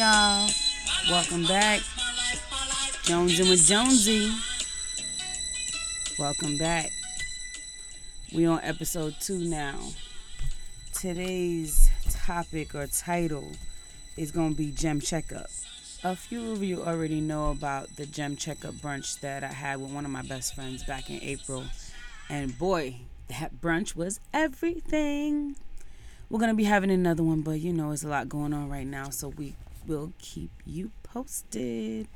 [0.00, 0.48] y'all.
[1.10, 1.80] Welcome back.
[3.04, 4.32] Jonesing with Jonesy.
[6.18, 6.90] Welcome back.
[8.34, 9.78] We on episode two now.
[10.94, 13.52] Today's topic or title
[14.16, 15.50] is going to be gem checkup.
[16.02, 19.90] A few of you already know about the gem checkup brunch that I had with
[19.90, 21.64] one of my best friends back in April.
[22.30, 22.94] And boy,
[23.28, 25.56] that brunch was everything.
[26.30, 28.68] We're going to be having another one, but you know, it's a lot going on
[28.68, 32.06] right now, so we will keep you posted.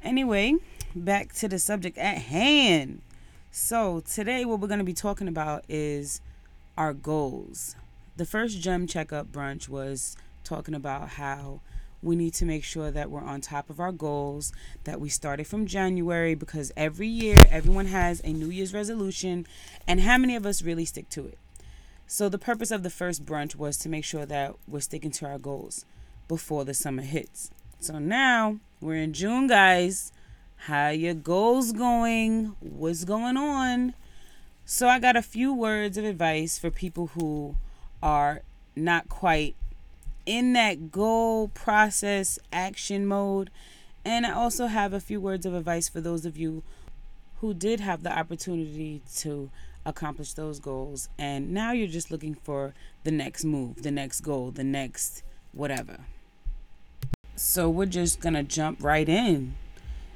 [0.00, 0.54] Anyway,
[0.94, 3.02] back to the subject at hand.
[3.50, 6.20] So, today, what we're going to be talking about is
[6.78, 7.74] our goals.
[8.16, 11.62] The first gem checkup brunch was talking about how
[12.04, 14.52] we need to make sure that we're on top of our goals,
[14.84, 19.48] that we started from January because every year everyone has a New Year's resolution,
[19.88, 21.38] and how many of us really stick to it?
[22.08, 25.26] So, the purpose of the first brunch was to make sure that we're sticking to
[25.26, 25.84] our goals
[26.28, 27.50] before the summer hits.
[27.80, 30.12] So, now we're in June, guys.
[30.56, 32.54] How are your goals going?
[32.60, 33.94] What's going on?
[34.64, 37.56] So, I got a few words of advice for people who
[38.00, 38.42] are
[38.76, 39.56] not quite
[40.26, 43.50] in that goal process action mode.
[44.04, 46.62] And I also have a few words of advice for those of you
[47.40, 49.50] who did have the opportunity to
[49.84, 51.08] accomplish those goals.
[51.18, 56.00] And now you're just looking for the next move, the next goal, the next whatever.
[57.36, 59.54] So we're just going to jump right in.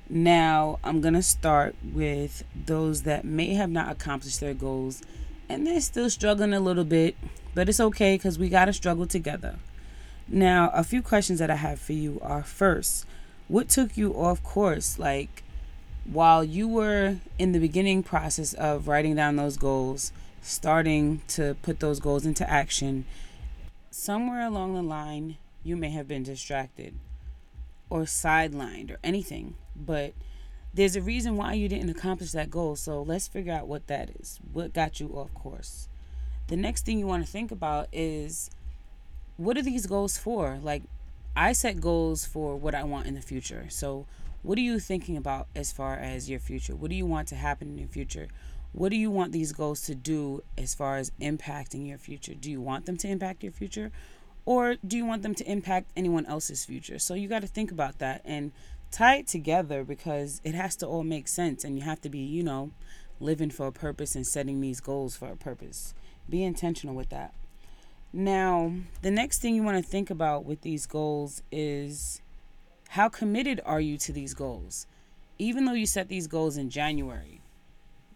[0.09, 5.03] Now, I'm going to start with those that may have not accomplished their goals
[5.49, 7.17] and they're still struggling a little bit,
[7.55, 9.57] but it's okay because we got to struggle together.
[10.29, 13.05] Now, a few questions that I have for you are first,
[13.49, 14.99] what took you off course?
[14.99, 15.43] Like,
[16.13, 20.13] while you were in the beginning process of writing down those goals,
[20.43, 23.05] starting to put those goals into action,
[23.91, 26.95] somewhere along the line, you may have been distracted
[27.89, 30.13] or sidelined or anything, but
[30.75, 32.75] there's a reason why you didn't accomplish that goal.
[32.77, 34.41] So let's figure out what that is.
[34.53, 35.89] What got you off course?
[36.49, 38.51] The next thing you want to think about is
[39.37, 40.59] what are these goals for?
[40.63, 40.83] Like,
[41.37, 43.67] I set goals for what I want in the future.
[43.69, 44.07] So,
[44.43, 46.75] what are you thinking about as far as your future?
[46.75, 48.29] What do you want to happen in your future?
[48.73, 52.35] What do you want these goals to do as far as impacting your future?
[52.35, 53.91] Do you want them to impact your future?
[54.47, 56.99] Or do you want them to impact anyone else's future?
[56.99, 58.53] So you got to think about that and
[58.91, 62.21] tie it together because it has to all make sense and you have to be,
[62.21, 62.71] you know,
[63.19, 65.95] living for a purpose and setting these goals for a purpose.
[66.29, 67.35] Be intentional with that.
[68.13, 68.73] Now,
[69.03, 72.23] the next thing you want to think about with these goals is
[72.95, 74.85] how committed are you to these goals?
[75.39, 77.41] Even though you set these goals in January,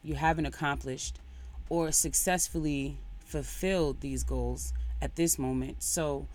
[0.03, 1.21] you haven't accomplished
[1.69, 5.81] or successfully fulfilled these goals at this moment.
[5.85, 6.27] So,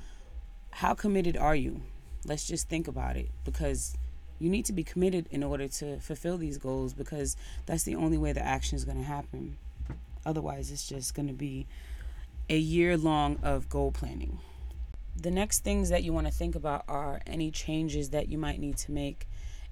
[0.71, 1.81] how committed are you?
[2.23, 3.97] Let's just think about it because
[4.39, 7.35] you need to be committed in order to fulfill these goals because
[7.65, 9.57] that's the only way the action is going to happen.
[10.25, 11.67] Otherwise, it's just going to be
[12.49, 14.39] a year long of goal planning.
[15.21, 18.59] The next things that you want to think about are any changes that you might
[18.59, 19.27] need to make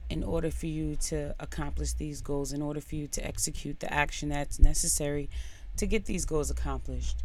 [0.09, 3.91] in order for you to accomplish these goals, in order for you to execute the
[3.93, 5.29] action that's necessary
[5.77, 7.23] to get these goals accomplished.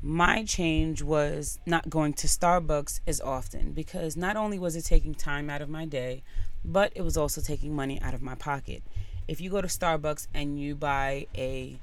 [0.00, 5.14] My change was not going to Starbucks as often because not only was it taking
[5.14, 6.22] time out of my day,
[6.64, 8.82] but it was also taking money out of my pocket.
[9.26, 11.78] If you go to Starbucks and you buy a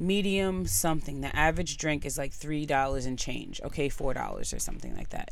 [0.00, 1.20] medium something.
[1.20, 5.30] The average drink is like $3 and change, okay, $4 or something like that.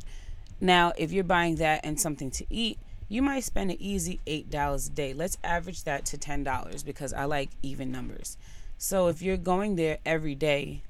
[0.60, 2.78] Now, if you're buying that and something to eat,
[3.08, 5.14] you might spend an easy $8 a day.
[5.14, 8.36] Let's average that to $10 because I like even numbers.
[8.76, 10.82] So if you're going there every day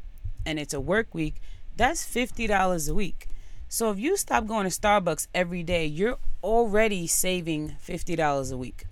[0.45, 1.37] and it's a work week,
[1.77, 3.29] that's $50 a week.
[3.69, 8.85] So if you stop going to Starbucks every day, you're already saving $50 a week.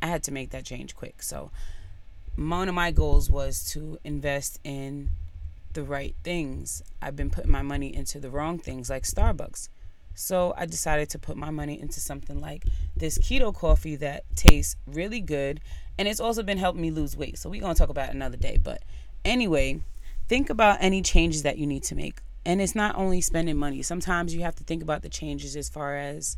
[0.00, 1.22] I had to make that change quick.
[1.22, 1.50] So
[2.36, 5.10] one of my goals was to invest in
[5.72, 6.82] the right things.
[7.00, 9.68] I've been putting my money into the wrong things like Starbucks.
[10.14, 12.64] So I decided to put my money into something like
[12.96, 15.60] this keto coffee that tastes really good
[15.98, 17.38] and it's also been helping me lose weight.
[17.38, 18.82] So we're going to talk about another day, but
[19.24, 19.80] anyway,
[20.28, 22.20] think about any changes that you need to make.
[22.46, 23.82] And it's not only spending money.
[23.82, 26.36] Sometimes you have to think about the changes as far as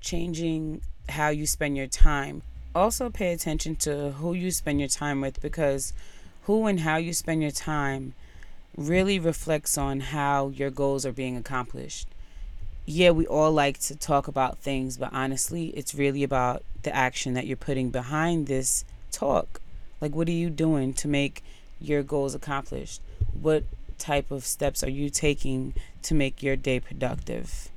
[0.00, 2.42] changing how you spend your time
[2.74, 5.92] also pay attention to who you spend your time with because
[6.44, 8.14] who and how you spend your time
[8.76, 12.08] really reflects on how your goals are being accomplished.
[12.86, 17.34] Yeah, we all like to talk about things, but honestly, it's really about the action
[17.34, 19.60] that you're putting behind this talk.
[20.00, 21.42] Like, what are you doing to make
[21.80, 23.00] your goals accomplished?
[23.32, 23.64] What
[23.96, 25.72] type of steps are you taking
[26.02, 27.70] to make your day productive?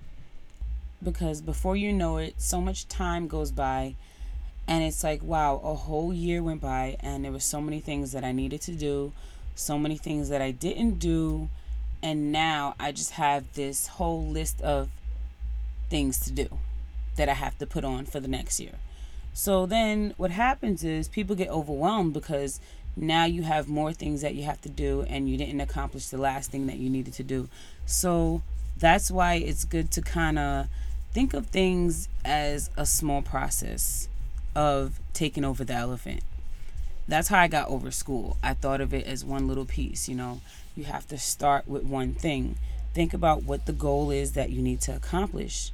[1.04, 3.96] because before you know it, so much time goes by
[4.68, 8.12] and it's like, wow, a whole year went by and there were so many things
[8.12, 9.14] that I needed to do,
[9.56, 11.50] so many things that I didn't do,
[12.04, 14.90] and now I just have this whole list of
[15.90, 16.60] things to do
[17.16, 18.76] that I have to put on for the next year.
[19.34, 22.60] So then what happens is people get overwhelmed because
[22.96, 26.18] now you have more things that you have to do and you didn't accomplish the
[26.18, 27.48] last thing that you needed to do.
[27.86, 28.42] So
[28.76, 30.68] that's why it's good to kind of
[31.14, 34.10] think of things as a small process
[34.58, 36.24] of taking over the elephant.
[37.08, 38.38] That's how I got over school.
[38.42, 40.42] I thought of it as one little piece, you know.
[40.76, 42.58] You have to start with one thing.
[42.96, 45.72] Think about what the goal is that you need to accomplish.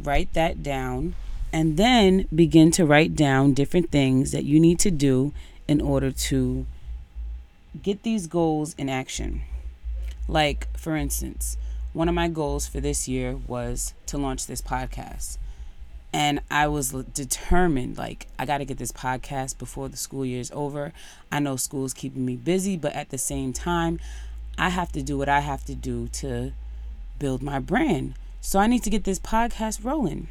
[0.00, 1.16] Write that down
[1.52, 5.32] and then begin to write down different things that you need to do
[5.66, 6.64] in order to
[7.82, 9.42] get these goals in action.
[10.28, 11.56] Like, for instance,
[11.92, 15.38] one of my goals for this year was to launch this podcast.
[16.16, 20.40] And I was determined, like, I got to get this podcast before the school year
[20.40, 20.94] is over.
[21.30, 24.00] I know school's keeping me busy, but at the same time,
[24.56, 26.54] I have to do what I have to do to
[27.18, 28.14] build my brand.
[28.40, 30.28] So I need to get this podcast rolling.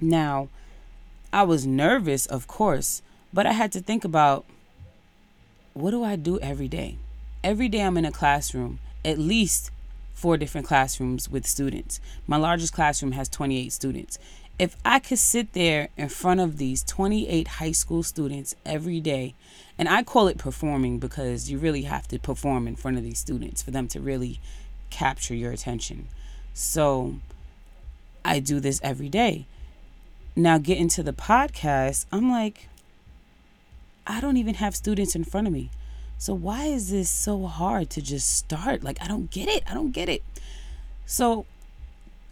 [0.00, 0.48] Now,
[1.34, 4.46] I was nervous, of course, but I had to think about
[5.74, 6.96] what do I do every day?
[7.42, 9.70] Every day I'm in a classroom, at least
[10.14, 12.00] four different classrooms with students.
[12.26, 14.18] My largest classroom has 28 students.
[14.58, 19.34] If I could sit there in front of these 28 high school students every day,
[19.76, 23.18] and I call it performing because you really have to perform in front of these
[23.18, 24.40] students for them to really
[24.90, 26.06] capture your attention.
[26.52, 27.16] So
[28.24, 29.46] I do this every day.
[30.36, 32.68] Now, getting to the podcast, I'm like,
[34.06, 35.70] I don't even have students in front of me.
[36.18, 38.82] So why is this so hard to just start?
[38.82, 39.62] Like I don't get it.
[39.68, 40.22] I don't get it.
[41.06, 41.46] So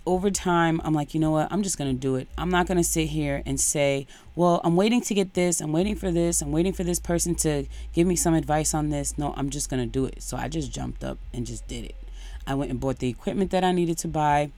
[0.05, 1.49] over time, I'm like, you know what?
[1.53, 2.29] I'm just going to do it.
[2.37, 5.61] I'm not going to sit here and say, well, I'm waiting to get this.
[5.61, 6.43] I'm waiting for this.
[6.43, 9.17] I'm waiting for this person to give me some advice on this.
[9.17, 10.23] No, I'm just going to do it.
[10.23, 11.95] So I just jumped up and just did it.
[12.47, 14.51] I went and bought the equipment that I needed to buy.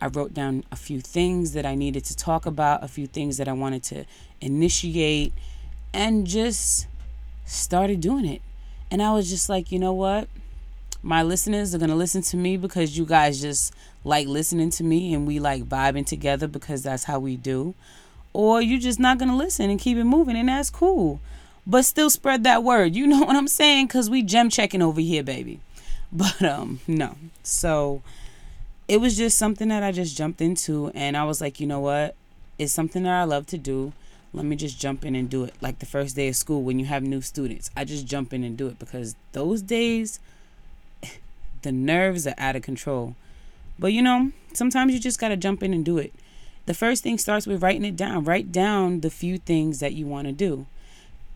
[0.00, 3.38] I wrote down a few things that I needed to talk about, a few things
[3.38, 4.04] that I wanted to
[4.40, 5.32] initiate,
[5.94, 6.86] and just
[7.46, 8.42] started doing it.
[8.90, 10.28] And I was just like, you know what?
[11.02, 14.84] My listeners are going to listen to me because you guys just like listening to
[14.84, 17.74] me and we like vibing together because that's how we do.
[18.32, 21.20] Or you're just not going to listen and keep it moving, and that's cool.
[21.66, 22.94] But still spread that word.
[22.94, 23.86] You know what I'm saying?
[23.86, 25.60] Because we gem checking over here, baby.
[26.14, 27.16] But um, no.
[27.42, 28.02] So
[28.86, 31.80] it was just something that I just jumped into, and I was like, you know
[31.80, 32.16] what?
[32.58, 33.94] It's something that I love to do
[34.34, 35.54] let me just jump in and do it.
[35.60, 38.44] Like the first day of school when you have new students, I just jump in
[38.44, 40.20] and do it because those days,
[41.62, 43.14] the nerves are out of control.
[43.78, 46.12] But you know, sometimes you just got to jump in and do it.
[46.66, 48.24] The first thing starts with writing it down.
[48.24, 50.66] Write down the few things that you want to do.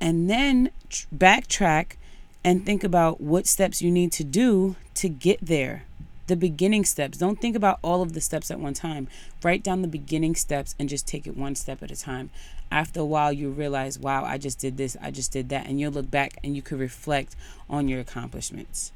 [0.01, 1.97] And then tr- backtrack
[2.45, 5.85] and think about what steps you need to do to get there
[6.27, 7.19] the beginning steps.
[7.19, 9.09] Don't think about all of the steps at one time.
[9.43, 12.31] Write down the beginning steps and just take it one step at a time.
[12.71, 15.67] After a while, you realize, wow, I just did this, I just did that.
[15.67, 17.37] And you'll look back and you can reflect
[17.71, 18.93] on your accomplishments.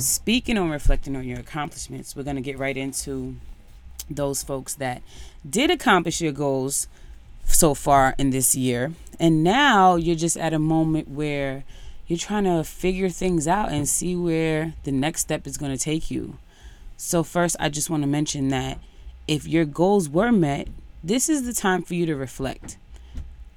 [0.00, 3.34] Speaking on reflecting on your accomplishments, we're going to get right into
[4.08, 5.02] those folks that
[5.48, 6.86] did accomplish your goals
[7.44, 8.92] so far in this year.
[9.18, 11.64] And now you're just at a moment where
[12.06, 15.82] you're trying to figure things out and see where the next step is going to
[15.82, 16.38] take you.
[16.96, 18.78] So, first, I just want to mention that
[19.26, 20.68] if your goals were met,
[21.02, 22.76] this is the time for you to reflect.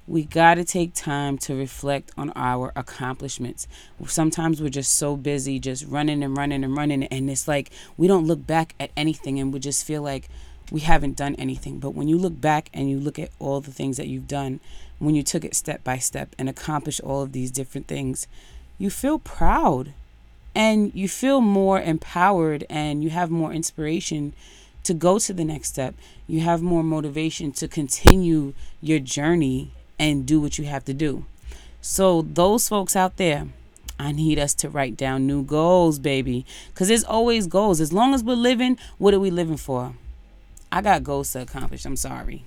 [0.08, 3.68] We got to take time to reflect on our accomplishments.
[4.06, 8.08] Sometimes we're just so busy, just running and running and running, and it's like we
[8.08, 10.28] don't look back at anything and we just feel like
[10.72, 11.78] we haven't done anything.
[11.78, 14.58] But when you look back and you look at all the things that you've done,
[14.98, 18.26] when you took it step by step and accomplished all of these different things,
[18.78, 19.92] you feel proud
[20.52, 24.34] and you feel more empowered and you have more inspiration
[24.82, 25.94] to go to the next step.
[26.26, 31.24] You have more motivation to continue your journey and do what you have to do.
[31.80, 33.48] So, those folks out there,
[33.98, 36.46] I need us to write down new goals, baby.
[36.68, 37.80] Because there's always goals.
[37.80, 39.94] As long as we're living, what are we living for?
[40.70, 41.84] I got goals to accomplish.
[41.84, 42.44] I'm sorry.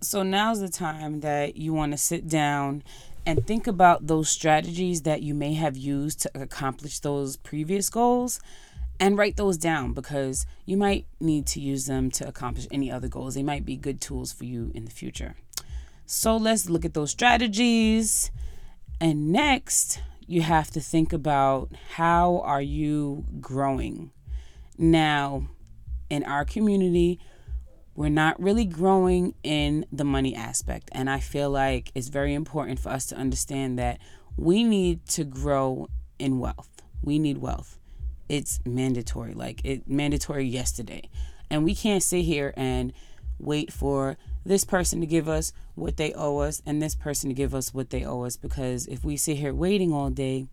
[0.00, 2.82] So now's the time that you want to sit down
[3.24, 8.40] and think about those strategies that you may have used to accomplish those previous goals
[9.00, 13.08] and write those down because you might need to use them to accomplish any other
[13.08, 13.34] goals.
[13.34, 15.36] They might be good tools for you in the future.
[16.06, 18.30] So let's look at those strategies.
[19.00, 24.10] And next, you have to think about how are you growing?
[24.76, 25.48] Now,
[26.10, 27.20] in our community,
[27.94, 30.88] we're not really growing in the money aspect.
[30.92, 33.98] And I feel like it's very important for us to understand that
[34.36, 36.70] we need to grow in wealth.
[37.02, 37.78] We need wealth.
[38.28, 41.08] It's mandatory, like it mandatory yesterday.
[41.50, 42.92] And we can't sit here and
[43.38, 47.34] wait for this person to give us what they owe us and this person to
[47.34, 50.46] give us what they owe us because if we sit here waiting all day,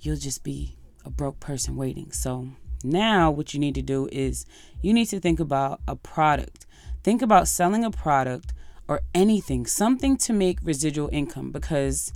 [0.00, 2.12] you'll just be a broke person waiting.
[2.12, 2.48] So
[2.84, 4.46] now what you need to do is
[4.80, 6.66] you need to think about a product
[7.02, 8.52] Think about selling a product
[8.86, 12.12] or anything, something to make residual income because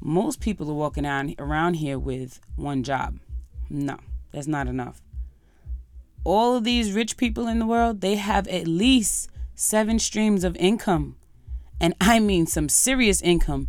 [0.00, 3.20] most people are walking around here with one job.
[3.70, 3.98] No,
[4.32, 5.00] that's not enough.
[6.24, 10.54] All of these rich people in the world, they have at least seven streams of
[10.56, 11.16] income.
[11.80, 13.66] And I mean some serious income.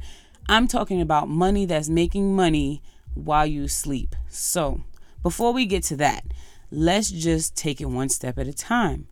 [0.48, 2.84] I'm talking about money that's making money
[3.15, 4.15] while you sleep.
[4.29, 4.84] So,
[5.24, 6.25] before we get to that,
[6.70, 9.08] let's just take it one step at a time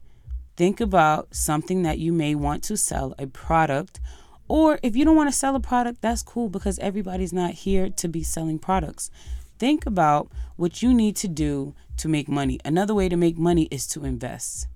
[0.56, 4.00] think about something that you may want to sell, a product.
[4.48, 7.90] Or if you don't want to sell a product, that's cool because everybody's not here
[7.90, 9.10] to be selling products.
[9.58, 12.60] Think about what you need to do to make money.
[12.64, 14.68] Another way to make money is to invest.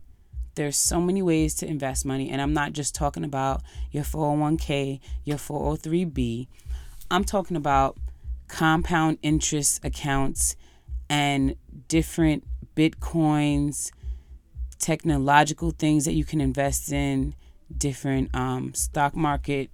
[0.60, 3.62] There's so many ways to invest money, and I'm not just talking about
[3.92, 6.48] your 401k, your 403b.
[7.10, 7.96] I'm talking about
[8.50, 10.58] compound interest accounts
[11.10, 11.56] and
[11.88, 12.44] different
[12.76, 13.90] bitcoins,
[14.80, 17.36] technological things that you can invest in,
[17.78, 19.70] different um, stock market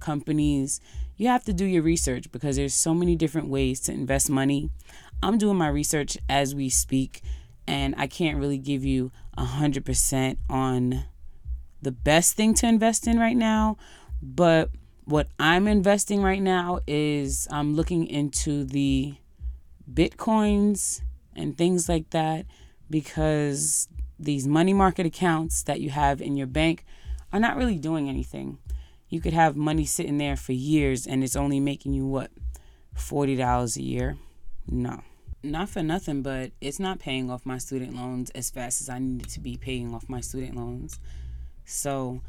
[0.00, 0.80] companies.
[1.18, 4.70] You have to do your research because there's so many different ways to invest money.
[5.22, 7.22] I'm doing my research as we speak,
[7.70, 11.04] and I can't really give you a hundred percent on
[11.80, 13.76] the best thing to invest in right now.
[14.20, 14.70] But
[15.04, 19.14] what I'm investing right now is I'm looking into the
[19.92, 21.02] bitcoins
[21.36, 22.46] and things like that
[22.90, 26.84] because these money market accounts that you have in your bank
[27.32, 28.58] are not really doing anything.
[29.08, 32.32] You could have money sitting there for years and it's only making you what?
[32.96, 34.18] $40 a year?
[34.66, 35.02] No.
[35.42, 38.98] Not for nothing, but it's not paying off my student loans as fast as I
[38.98, 41.00] needed to be paying off my student loans.
[41.64, 42.20] So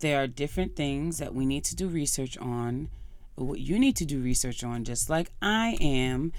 [0.00, 2.88] there are different things that we need to do research on.
[3.36, 6.32] What you need to do research on, just like I am,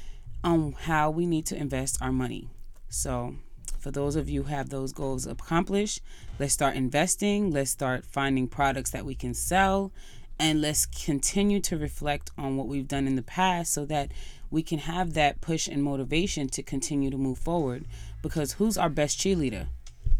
[0.43, 2.49] on how we need to invest our money.
[2.89, 3.35] So
[3.79, 6.01] for those of you who have those goals accomplished,
[6.37, 7.49] let's start investing.
[7.49, 9.91] Let's start finding products that we can sell.
[10.39, 14.11] And let's continue to reflect on what we've done in the past so that
[14.53, 17.85] we can have that push and motivation to continue to move forward.
[18.21, 19.65] Because who's our best cheerleader?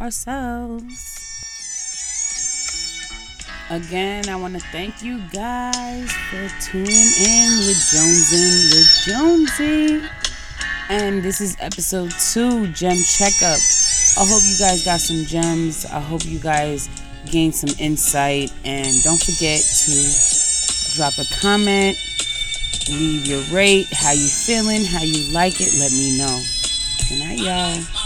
[0.01, 0.83] Ourselves.
[3.69, 10.09] Again, I want to thank you guys for tuning in with Jonesing with Jonesy.
[10.89, 13.59] And this is episode two, Gem Checkup.
[14.17, 15.85] I hope you guys got some gems.
[15.85, 16.89] I hope you guys
[17.27, 18.51] gained some insight.
[18.65, 21.97] And don't forget to drop a comment,
[22.89, 25.73] leave your rate, how you feeling, how you like it.
[25.79, 26.43] Let me know.
[27.09, 28.02] Good night, y'all.